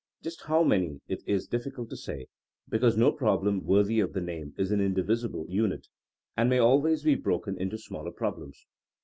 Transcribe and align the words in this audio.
Just 0.23 0.41
how 0.41 0.63
many 0.63 0.99
it 1.07 1.21
is 1.27 1.45
difficult 1.45 1.91
to 1.91 1.95
say, 1.95 2.25
because 2.67 2.97
no 2.97 3.11
problem 3.11 3.63
worthy 3.65 3.99
of 3.99 4.13
the 4.13 4.19
name 4.19 4.55
is 4.57 4.71
an 4.71 4.81
indivisible 4.81 5.45
unit, 5.47 5.89
and 6.35 6.49
may 6.49 6.57
always 6.57 7.03
be 7.03 7.13
broken 7.13 7.55
into 7.61 7.77
smaller 7.77 8.09
problems. 8.11 8.65